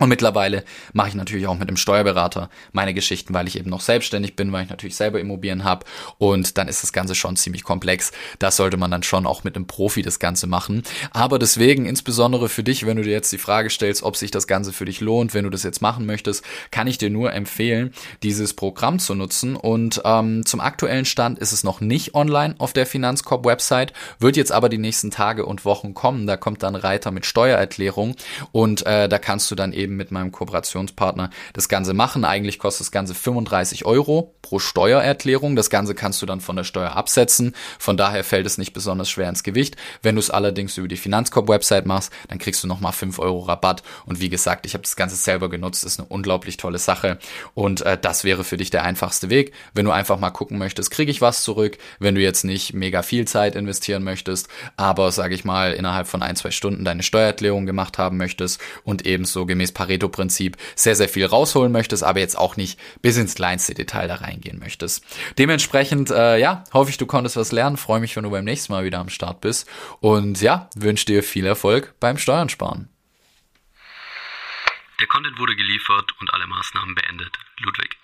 Und 0.00 0.08
mittlerweile 0.08 0.64
mache 0.94 1.10
ich 1.10 1.14
natürlich 1.14 1.46
auch 1.46 1.58
mit 1.58 1.68
dem 1.68 1.76
Steuerberater 1.76 2.48
meine 2.72 2.94
Geschichten, 2.94 3.34
weil 3.34 3.46
ich 3.46 3.58
eben 3.58 3.68
noch 3.68 3.82
selbstständig 3.82 4.34
bin, 4.34 4.50
weil 4.50 4.64
ich 4.64 4.70
natürlich 4.70 4.96
selber 4.96 5.20
Immobilien 5.20 5.62
habe. 5.62 5.84
Und 6.16 6.56
dann 6.56 6.68
ist 6.68 6.82
das 6.82 6.94
Ganze 6.94 7.14
schon 7.14 7.36
ziemlich 7.36 7.64
komplex. 7.64 8.10
Da 8.38 8.50
sollte 8.50 8.78
man 8.78 8.90
dann 8.90 9.02
schon 9.02 9.26
auch 9.26 9.44
mit 9.44 9.56
einem 9.56 9.66
Profi 9.66 10.00
das 10.00 10.18
Ganze 10.18 10.46
machen. 10.46 10.84
Aber 11.10 11.38
deswegen, 11.38 11.84
insbesondere 11.84 12.48
für 12.48 12.62
dich, 12.62 12.86
wenn 12.86 12.96
du 12.96 13.02
dir 13.02 13.12
jetzt 13.12 13.30
die 13.30 13.38
Frage 13.38 13.68
stellst, 13.68 14.02
ob 14.02 14.16
sich 14.16 14.30
das 14.30 14.46
Ganze 14.46 14.72
für 14.72 14.86
dich 14.86 15.00
lohnt, 15.00 15.34
wenn 15.34 15.44
du 15.44 15.50
das 15.50 15.64
jetzt 15.64 15.82
machen 15.82 16.06
möchtest, 16.06 16.44
kann 16.70 16.86
ich 16.86 16.96
dir 16.96 17.10
nur 17.10 17.34
empfehlen, 17.34 17.92
dieses 18.22 18.54
Programm 18.54 19.00
zu 19.00 19.14
nutzen. 19.14 19.54
Und 19.54 20.00
ähm, 20.06 20.46
zum 20.46 20.60
aktuellen 20.60 21.04
Stand 21.04 21.38
ist 21.38 21.52
es 21.52 21.62
noch 21.62 21.82
nicht 21.82 22.14
online 22.14 22.54
auf 22.56 22.72
der 22.72 22.86
Finanzcorp-Website, 22.86 23.92
wird 24.18 24.38
jetzt 24.38 24.50
aber 24.50 24.70
die 24.70 24.78
nächsten 24.78 25.10
Tage 25.10 25.44
und 25.44 25.66
Wochen 25.66 25.92
kommen. 25.92 26.26
Da 26.26 26.38
kommt 26.38 26.62
dann 26.62 26.74
Reiter 26.74 27.10
mit 27.10 27.26
Steuererklärung 27.26 28.16
und 28.50 28.86
äh, 28.86 29.06
da 29.06 29.18
kannst 29.18 29.50
du 29.50 29.54
dann 29.54 29.74
eben 29.74 29.89
eben 29.90 29.96
mit 29.96 30.10
meinem 30.10 30.32
Kooperationspartner 30.32 31.30
das 31.52 31.68
Ganze 31.68 31.92
machen. 31.92 32.24
Eigentlich 32.24 32.58
kostet 32.58 32.86
das 32.86 32.92
Ganze 32.92 33.14
35 33.14 33.84
Euro 33.84 34.34
pro 34.42 34.58
Steuererklärung. 34.58 35.56
Das 35.56 35.70
Ganze 35.70 35.94
kannst 35.94 36.22
du 36.22 36.26
dann 36.26 36.40
von 36.40 36.56
der 36.56 36.64
Steuer 36.64 36.92
absetzen. 36.92 37.54
Von 37.78 37.96
daher 37.96 38.24
fällt 38.24 38.46
es 38.46 38.56
nicht 38.56 38.72
besonders 38.72 39.10
schwer 39.10 39.28
ins 39.28 39.42
Gewicht. 39.42 39.76
Wenn 40.02 40.14
du 40.14 40.20
es 40.20 40.30
allerdings 40.30 40.76
über 40.78 40.88
die 40.88 40.96
Finanzkorb-Website 40.96 41.86
machst, 41.86 42.12
dann 42.28 42.38
kriegst 42.38 42.62
du 42.62 42.68
nochmal 42.68 42.92
5 42.92 43.18
Euro 43.18 43.40
Rabatt. 43.40 43.82
Und 44.06 44.20
wie 44.20 44.28
gesagt, 44.28 44.64
ich 44.66 44.74
habe 44.74 44.82
das 44.82 44.96
Ganze 44.96 45.16
selber 45.16 45.50
genutzt. 45.50 45.84
Ist 45.84 45.98
eine 45.98 46.08
unglaublich 46.08 46.56
tolle 46.56 46.78
Sache. 46.78 47.18
Und 47.54 47.82
äh, 47.82 47.98
das 48.00 48.24
wäre 48.24 48.44
für 48.44 48.56
dich 48.56 48.70
der 48.70 48.84
einfachste 48.84 49.28
Weg. 49.30 49.52
Wenn 49.74 49.84
du 49.84 49.90
einfach 49.90 50.18
mal 50.18 50.30
gucken 50.30 50.58
möchtest, 50.58 50.90
kriege 50.90 51.10
ich 51.10 51.20
was 51.20 51.42
zurück. 51.42 51.78
Wenn 51.98 52.14
du 52.14 52.20
jetzt 52.20 52.44
nicht 52.44 52.74
mega 52.74 53.02
viel 53.02 53.26
Zeit 53.26 53.56
investieren 53.56 54.04
möchtest, 54.04 54.48
aber 54.76 55.10
sage 55.12 55.34
ich 55.34 55.44
mal 55.44 55.72
innerhalb 55.72 56.06
von 56.06 56.22
ein, 56.22 56.36
zwei 56.36 56.50
Stunden 56.50 56.84
deine 56.84 57.02
Steuererklärung 57.02 57.66
gemacht 57.66 57.98
haben 57.98 58.16
möchtest 58.16 58.60
und 58.84 59.06
ebenso 59.06 59.46
gemäß 59.70 59.72
Pareto-Prinzip 59.72 60.56
sehr, 60.74 60.96
sehr 60.96 61.08
viel 61.08 61.26
rausholen 61.26 61.72
möchtest, 61.72 62.02
aber 62.02 62.20
jetzt 62.20 62.36
auch 62.36 62.56
nicht 62.56 62.78
bis 63.02 63.16
ins 63.16 63.34
kleinste 63.34 63.74
Detail 63.74 64.08
da 64.08 64.16
reingehen 64.16 64.58
möchtest. 64.58 65.04
Dementsprechend, 65.38 66.10
äh, 66.10 66.38
ja, 66.38 66.64
hoffe 66.72 66.90
ich, 66.90 66.98
du 66.98 67.06
konntest 67.06 67.36
was 67.36 67.52
lernen. 67.52 67.76
Freue 67.76 68.00
mich, 68.00 68.16
wenn 68.16 68.24
du 68.24 68.30
beim 68.30 68.44
nächsten 68.44 68.72
Mal 68.72 68.84
wieder 68.84 68.98
am 68.98 69.08
Start 69.08 69.40
bist. 69.40 69.68
Und 70.00 70.40
ja, 70.40 70.68
wünsche 70.74 71.06
dir 71.06 71.22
viel 71.22 71.46
Erfolg 71.46 71.94
beim 72.00 72.18
Steuern 72.18 72.48
sparen. 72.48 72.88
Der 75.00 75.06
Content 75.06 75.38
wurde 75.38 75.56
geliefert 75.56 76.12
und 76.20 76.34
alle 76.34 76.46
Maßnahmen 76.46 76.94
beendet. 76.94 77.32
Ludwig. 77.60 77.96